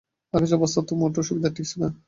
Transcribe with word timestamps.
আকাশের 0.33 0.57
অবস্থা 0.57 0.81
তো 0.81 0.93
মোটেও 0.95 1.23
সুবিধার 1.23 1.51
ঠেকছে 1.53 1.75
না। 1.81 1.87